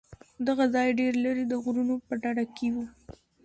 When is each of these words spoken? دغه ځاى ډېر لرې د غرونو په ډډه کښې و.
دغه 0.47 0.65
ځاى 0.73 0.89
ډېر 0.99 1.13
لرې 1.25 1.43
د 1.47 1.53
غرونو 1.63 1.95
په 2.07 2.13
ډډه 2.21 2.45
کښې 2.55 2.69
و. 2.73 2.75